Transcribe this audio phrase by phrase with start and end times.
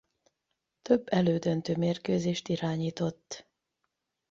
[0.81, 3.47] Több elődöntő mérkőzést irányított.